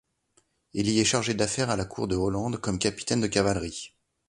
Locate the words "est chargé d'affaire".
0.99-1.69